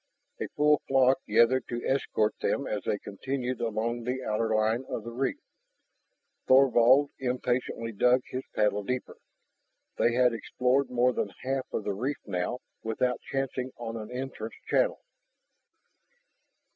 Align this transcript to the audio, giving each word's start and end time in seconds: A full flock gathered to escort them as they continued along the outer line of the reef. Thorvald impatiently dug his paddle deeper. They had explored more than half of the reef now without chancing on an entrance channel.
A 0.39 0.47
full 0.55 0.81
flock 0.87 1.19
gathered 1.27 1.67
to 1.67 1.85
escort 1.85 2.33
them 2.41 2.65
as 2.65 2.81
they 2.85 2.97
continued 2.97 3.61
along 3.61 4.01
the 4.03 4.23
outer 4.23 4.55
line 4.55 4.83
of 4.89 5.03
the 5.03 5.11
reef. 5.11 5.37
Thorvald 6.47 7.11
impatiently 7.19 7.91
dug 7.91 8.21
his 8.25 8.41
paddle 8.55 8.81
deeper. 8.81 9.17
They 9.99 10.13
had 10.15 10.33
explored 10.33 10.89
more 10.89 11.13
than 11.13 11.29
half 11.43 11.71
of 11.71 11.83
the 11.83 11.93
reef 11.93 12.17
now 12.25 12.61
without 12.81 13.21
chancing 13.21 13.73
on 13.77 13.95
an 13.95 14.09
entrance 14.09 14.55
channel. 14.65 15.01